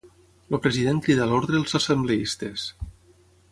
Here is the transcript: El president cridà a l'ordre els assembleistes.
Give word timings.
El 0.49 0.59
president 0.63 1.01
cridà 1.09 1.23
a 1.27 1.31
l'ordre 1.33 1.61
els 1.61 1.77
assembleistes. 1.81 2.67